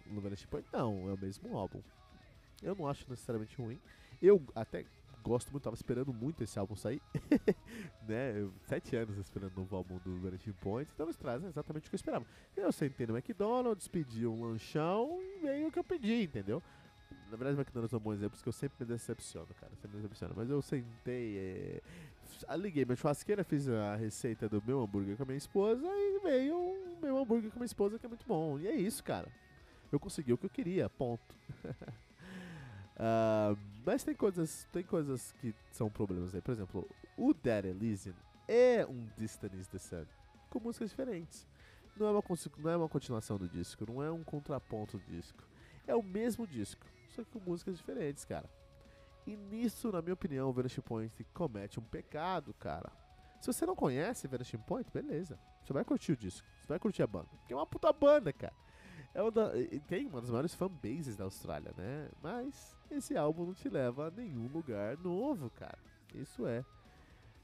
[0.08, 1.82] no, Vanity Point, não, é o mesmo álbum.
[2.62, 3.82] Eu não acho necessariamente ruim.
[4.22, 4.86] Eu até
[5.22, 7.02] gosto muito, tava esperando muito esse álbum sair.
[8.08, 8.50] né?
[8.64, 11.96] Sete anos esperando o novo álbum do Vanity Point, então eles trazem exatamente o que
[11.96, 12.26] eu esperava.
[12.56, 16.62] Eu sentei no McDonald's, pedi um lanchão e veio o que eu pedi, entendeu?
[17.30, 19.72] Na verdade, o McDonald's é um bom exemplo, porque eu sempre me decepciono, cara.
[19.76, 20.34] Sempre me decepciono.
[20.36, 22.58] Mas eu sentei, é...
[22.58, 26.58] liguei minha churrasqueira, fiz a receita do meu hambúrguer com a minha esposa e veio
[26.58, 28.60] o meu hambúrguer com a minha esposa, que é muito bom.
[28.60, 29.30] E é isso, cara.
[29.92, 31.36] Eu consegui o que eu queria, ponto.
[33.02, 36.42] uh, mas tem coisas, tem coisas que são problemas aí.
[36.42, 36.88] Por exemplo,
[37.18, 38.16] o Dead Elysian
[38.48, 40.06] é um Distance the Sun,
[40.50, 41.48] com músicas diferentes.
[41.98, 42.24] Não é, uma,
[42.58, 45.44] não é uma continuação do disco, não é um contraponto do disco.
[45.86, 48.50] É o mesmo disco só que com músicas diferentes, cara.
[49.26, 52.92] E nisso, na minha opinião, o Vanishing Point comete um pecado, cara.
[53.40, 55.38] Se você não conhece Vanishing Point, beleza.
[55.64, 57.30] Você vai curtir o disco, você vai curtir a banda.
[57.38, 58.54] Porque é uma puta banda, cara.
[59.14, 59.52] É uma da,
[59.88, 62.10] tem uma das maiores fanbases da Austrália, né?
[62.24, 65.78] Mas esse álbum não te leva a nenhum lugar novo, cara.
[66.16, 66.64] Isso é,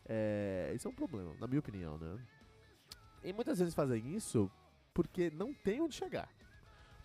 [0.07, 0.71] é.
[0.75, 2.17] Isso é um problema, na minha opinião, né?
[3.23, 4.49] E muitas vezes fazem isso
[4.93, 6.29] porque não tem onde chegar.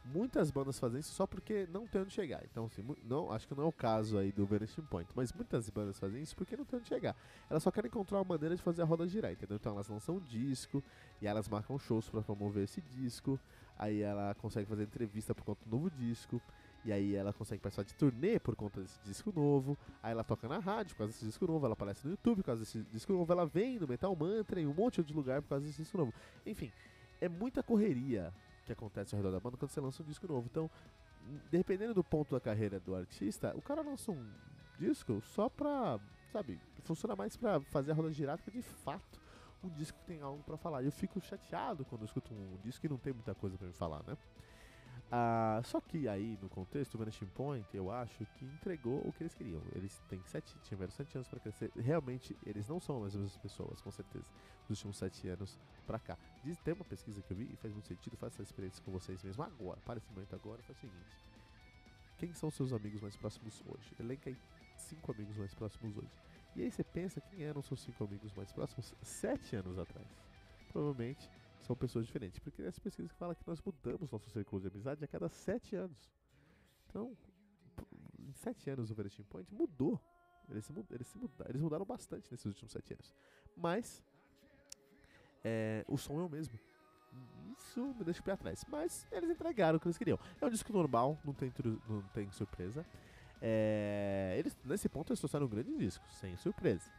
[0.04, 2.42] Muitas bandas fazem isso só porque não tem onde chegar.
[2.44, 5.70] Então, assim, não, acho que não é o caso aí do Vanishing Point, mas muitas
[5.70, 7.14] bandas fazem isso porque não tem onde chegar.
[7.48, 9.56] Elas só querem encontrar uma maneira de fazer a roda girar, entendeu?
[9.56, 10.82] Então elas lançam um disco
[11.20, 13.38] e elas marcam shows para promover esse disco.
[13.78, 16.40] Aí ela consegue fazer entrevista por conta do novo disco.
[16.84, 19.78] E aí ela consegue participar de turnê por conta desse disco novo.
[20.02, 21.64] Aí ela toca na rádio por causa desse disco novo.
[21.64, 23.32] Ela aparece no YouTube por causa desse disco novo.
[23.32, 26.12] Ela vem no Metal Mantra em um monte de lugar por causa desse disco novo.
[26.44, 26.72] Enfim,
[27.20, 28.32] é muita correria
[28.64, 30.48] que acontece ao redor da banda quando você lança um disco novo.
[30.50, 30.70] Então,
[31.50, 34.30] dependendo do ponto da carreira do artista, o cara lança um
[34.78, 36.00] disco só pra,
[36.32, 39.20] sabe, funciona mais pra fazer a roda girar que de fato
[39.62, 40.82] um disco que tem algo para falar.
[40.82, 43.72] Eu fico chateado quando eu escuto um disco que não tem muita coisa para me
[43.72, 44.16] falar, né?
[45.14, 49.22] Ah, só que aí, no contexto, o Vanishing Point, eu acho que entregou o que
[49.22, 49.60] eles queriam.
[49.74, 51.70] Eles têm sete, tiveram sete anos para crescer.
[51.76, 54.24] Realmente, eles não são as mesmas pessoas, com certeza,
[54.68, 56.16] nos últimos sete anos para cá.
[56.42, 58.90] Diz, tem uma pesquisa que eu vi e faz muito sentido, faça essa experiência com
[58.90, 59.78] vocês mesmo agora.
[59.84, 61.16] Para esse momento agora, faz o seguinte.
[62.16, 63.94] Quem são seus amigos mais próximos hoje?
[64.00, 64.36] Elenca aí
[64.78, 66.22] cinco amigos mais próximos hoje.
[66.54, 70.06] E aí você pensa quem eram seus cinco amigos mais próximos sete anos atrás.
[70.70, 71.30] Provavelmente
[71.62, 72.38] são pessoas diferentes.
[72.38, 75.74] Porque essa pesquisa que fala que nós mudamos nosso círculo de amizade a cada sete
[75.76, 76.10] anos.
[76.88, 77.16] Então,
[78.18, 80.00] em sete anos o Vanishing Point mudou.
[80.50, 83.14] Eles, eles, se mudaram, eles mudaram bastante nesses últimos sete anos.
[83.56, 84.02] Mas,
[85.42, 86.58] é, o som é o mesmo.
[87.58, 88.64] Isso me deixa o pé atrás.
[88.68, 90.18] Mas eles entregaram o que eles queriam.
[90.40, 91.52] É um disco normal, não tem,
[91.88, 92.84] não tem surpresa.
[93.44, 96.90] É, eles, nesse ponto eles trouxeram um grande disco, sem surpresa.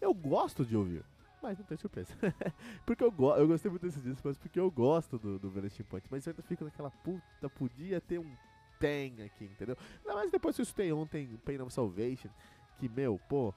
[0.00, 1.04] Eu gosto de ouvir
[1.42, 2.14] mas não tem surpresa.
[2.84, 5.84] porque eu, go eu gostei muito desse disco, mas porque eu gosto do, do Vanishing
[5.84, 6.06] Point.
[6.10, 8.36] Mas eu ainda fico naquela puta, podia ter um
[8.78, 9.76] tem aqui, entendeu?
[9.98, 12.30] Ainda mais depois que eu escutei ontem Pain of Salvation,
[12.78, 13.54] que, meu, pô,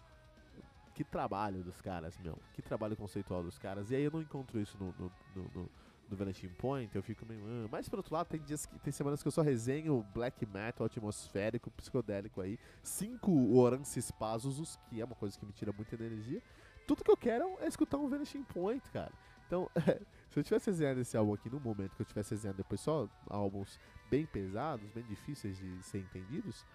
[0.94, 2.38] que trabalho dos caras, meu.
[2.54, 3.90] Que trabalho conceitual dos caras.
[3.90, 5.70] E aí eu não encontro isso no, no, no, no,
[6.10, 7.42] no Vanishing Point, eu fico meio.
[7.46, 7.68] Ah.
[7.72, 10.86] Mas por outro lado, tem dias que, tem semanas que eu só resenho black metal
[10.86, 12.60] atmosférico, psicodélico aí.
[12.82, 16.42] Cinco Orances Pazuzus, que é uma coisa que me tira muita energia
[16.86, 19.12] tudo que eu quero é escutar um Vanishing Point, cara.
[19.48, 19.70] Então,
[20.30, 23.08] se eu tivesse desenhando esse álbum aqui no momento que eu tivesse desenhando depois só
[23.30, 26.66] álbuns bem pesados, bem difíceis de ser entendidos,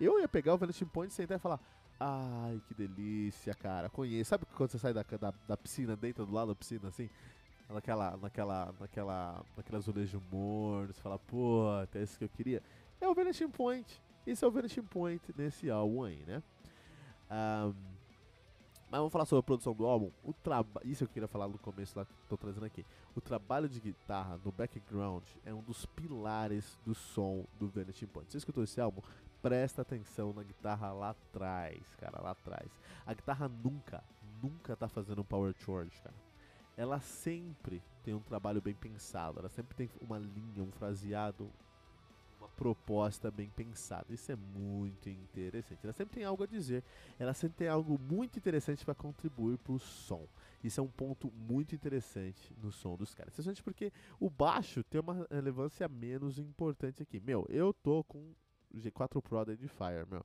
[0.00, 1.60] eu ia pegar o Vanishing Point, sentar e falar:
[1.98, 3.88] Ai, que delícia, cara.
[3.88, 4.30] Conheço.
[4.30, 7.08] Sabe quando você sai da, da, da piscina, deita do lado da piscina, assim?
[7.68, 12.62] Naquela, naquela, naquela, naquela azulejo morno, você fala, pô, até isso que eu queria.
[13.00, 14.00] É o Vanishing Point.
[14.26, 16.42] Esse é o Vanishing Point nesse álbum aí, né?
[17.30, 17.74] Um,
[18.88, 20.10] mas vamos falar sobre a produção do álbum.
[20.22, 20.32] O
[20.84, 22.86] Isso eu queria falar no começo lá tô trazendo aqui.
[23.16, 28.30] O trabalho de guitarra no background é um dos pilares do som do Vanishing Point.
[28.30, 29.02] Você escutou esse álbum?
[29.42, 32.70] Presta atenção na guitarra lá atrás, cara, lá atrás.
[33.04, 34.02] A guitarra nunca,
[34.42, 36.25] nunca tá fazendo um power chord, cara.
[36.76, 41.50] Ela sempre tem um trabalho bem pensado, ela sempre tem uma linha, um fraseado
[42.56, 44.12] proposta bem pensada.
[44.12, 45.80] Isso é muito interessante.
[45.84, 46.82] Ela sempre tem algo a dizer,
[47.18, 50.26] ela sempre tem algo muito interessante para contribuir para o som.
[50.64, 53.32] Isso é um ponto muito interessante no som dos caras.
[53.32, 57.20] Especialmente porque o baixo tem uma relevância menos importante aqui.
[57.20, 58.34] Meu, eu tô com
[58.74, 60.24] G4 Pro da Edifier, meu,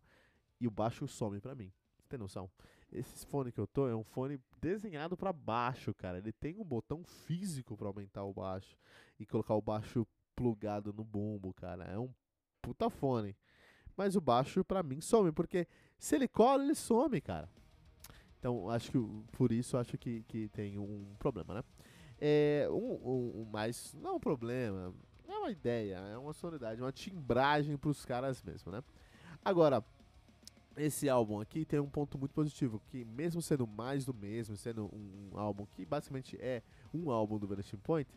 [0.60, 1.72] e o baixo some para mim.
[2.12, 2.52] Tem noção?
[2.92, 6.18] Esse fone que eu tô é um fone desenhado para baixo, cara.
[6.18, 8.76] Ele tem um botão físico para aumentar o baixo
[9.18, 11.86] e colocar o baixo plugado no bumbo, cara.
[11.86, 12.14] É um
[12.62, 13.34] puta fone.
[13.96, 15.66] Mas o baixo, pra mim, some, porque
[15.98, 17.50] se ele cola, ele some, cara.
[18.38, 18.98] Então, acho que
[19.32, 21.64] por isso acho que, que tem um problema, né?
[22.20, 24.94] É, um, um, um mais, não é um problema,
[25.30, 28.84] é uma ideia, é uma sonoridade, uma timbragem pros caras mesmo, né?
[29.46, 29.82] Agora,
[30.78, 34.86] esse álbum aqui tem um ponto muito positivo, que mesmo sendo mais do mesmo, sendo
[34.86, 36.62] um, um álbum que basicamente é
[36.94, 38.10] um álbum do Vanishing Point,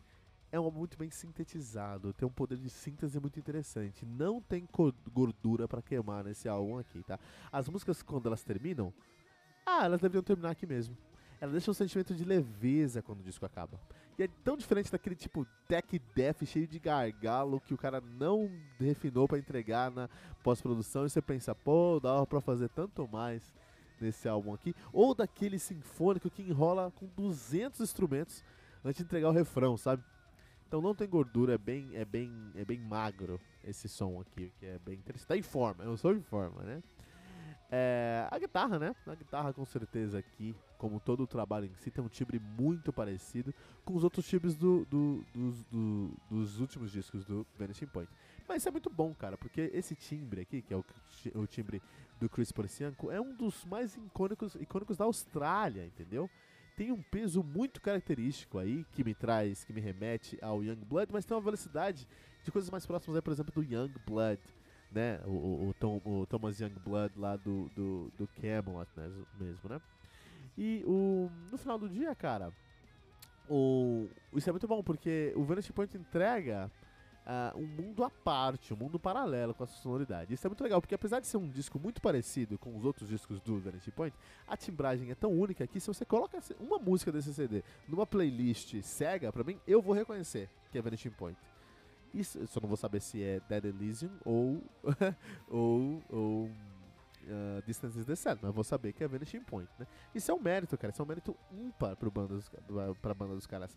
[0.51, 4.05] é um álbum muito bem sintetizado, tem um poder de síntese muito interessante.
[4.05, 4.67] Não tem
[5.11, 7.19] gordura para queimar nesse álbum aqui, tá?
[7.51, 8.93] As músicas, quando elas terminam,
[9.65, 10.95] ah, elas deveriam terminar aqui mesmo.
[11.45, 13.79] Ela deixa um sentimento de leveza quando o disco acaba.
[14.17, 18.49] E é tão diferente daquele tipo tech death cheio de gargalo que o cara não
[18.79, 20.09] refinou para entregar na
[20.43, 23.53] pós-produção e você pensa, pô, dava pra fazer tanto mais
[24.01, 24.73] nesse álbum aqui.
[24.91, 28.43] Ou daquele sinfônico que enrola com 200 instrumentos
[28.83, 30.03] antes de entregar o refrão, sabe?
[30.67, 34.65] Então não tem gordura, é bem, é bem, é bem magro esse som aqui, que
[34.65, 35.27] é bem interessante.
[35.27, 36.81] Tá em forma, eu sou em forma, né?
[37.71, 38.95] É, a guitarra, né?
[39.07, 42.93] A guitarra com certeza aqui, como todo o trabalho em si, tem um timbre muito
[42.93, 48.11] parecido com os outros timbres do, do, dos, do, dos últimos discos do Vanishing Point.
[48.47, 50.85] Mas isso é muito bom, cara, porque esse timbre aqui, que é o,
[51.33, 51.81] o timbre
[52.19, 56.29] do Chris Porcianco, é um dos mais icônicos, icônicos da Austrália, entendeu?
[56.75, 61.11] tem um peso muito característico aí, que me traz, que me remete ao Young Blood,
[61.11, 62.07] mas tem uma velocidade
[62.43, 64.41] de coisas mais próximas aí, por exemplo, do Young Blood,
[64.95, 65.19] né?
[65.25, 68.89] O, o, Tom, o Thomas Young Blood lá do, do, do Camelot
[69.37, 69.81] mesmo, né?
[70.57, 72.49] E o, no final do dia, cara,
[73.49, 76.71] o, isso é muito bom, porque o Vanity Point entrega
[77.25, 80.33] uh, um mundo à parte, um mundo paralelo com a sua sonoridade.
[80.33, 83.09] Isso é muito legal, porque apesar de ser um disco muito parecido com os outros
[83.09, 84.15] discos do Vanity Point,
[84.47, 88.81] a timbragem é tão única que se você coloca uma música desse CD numa playlist
[88.81, 91.37] cega, pra mim, eu vou reconhecer que é Vanity Point.
[92.15, 94.63] Isso, só não vou saber se é Dead Elysium ou,
[95.49, 96.49] ou, ou
[97.25, 99.87] Uh, Distance is the Set, mas vou saber que é Vanishing Point, né?
[100.13, 102.51] Isso é um mérito, cara, isso é um mérito ímpar pro banda dos,
[103.01, 103.75] pra banda dos caras.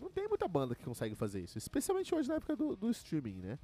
[0.00, 3.36] Não tem muita banda que consegue fazer isso, especialmente hoje na época do, do streaming,
[3.36, 3.58] né?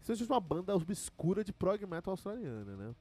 [0.00, 2.94] Isso é uma banda obscura de prog metal australiana, né?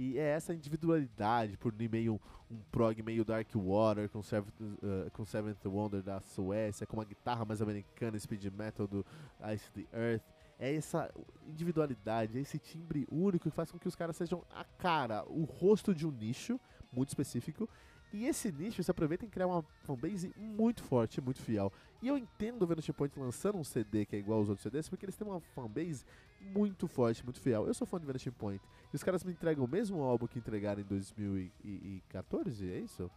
[0.00, 2.18] E é essa individualidade, por meio
[2.50, 7.04] um, prog meio Dark Water, com, Seventh, uh, com Seventh Wonder da Suécia, com uma
[7.04, 9.04] guitarra mais americana, speed metal do
[9.52, 10.22] Ice the Earth.
[10.58, 11.12] É essa
[11.46, 15.44] individualidade, é esse timbre único que faz com que os caras sejam a cara, o
[15.44, 16.58] rosto de um nicho
[16.90, 17.68] muito específico
[18.12, 21.72] e esse nicho se aproveita em criar uma fanbase muito forte, muito fiel.
[22.02, 24.88] E eu entendo o Vanity Point lançando um CD que é igual aos outros CDs,
[24.88, 26.04] porque eles têm uma fanbase
[26.40, 27.66] muito forte, muito fiel.
[27.66, 28.64] Eu sou fã de Vanity Point.
[28.92, 33.10] E os caras me entregam o mesmo álbum que entregaram em 2014, é isso?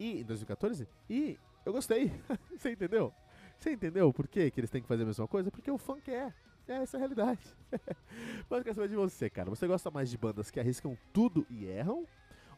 [0.00, 0.88] E em 2014?
[1.08, 2.10] E eu gostei.
[2.56, 3.12] Você entendeu?
[3.58, 5.50] Você entendeu por que, que eles têm que fazer a mesma coisa?
[5.50, 6.34] Porque o fã quer.
[6.66, 7.40] É essa a realidade.
[8.48, 9.50] Mas eu quero saber de você, cara.
[9.50, 12.06] Você gosta mais de bandas que arriscam tudo e erram?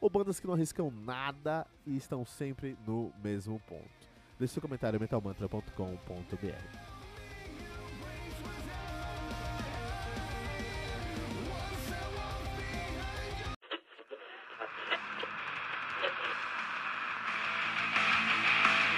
[0.03, 3.89] Ou bandas que não arriscam nada e estão sempre no mesmo ponto.
[4.37, 5.68] Deixe seu comentário metalmantra.com.br.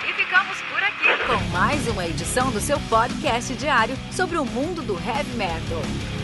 [0.08, 4.80] E ficamos por aqui com mais uma edição do seu podcast diário sobre o mundo
[4.80, 6.23] do heavy metal.